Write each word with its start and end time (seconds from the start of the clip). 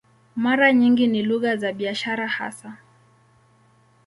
Mara 0.35 0.73
nyingi 0.73 1.07
ni 1.07 1.23
lugha 1.23 1.55
za 1.57 1.73
biashara 1.73 2.27
hasa. 2.27 2.77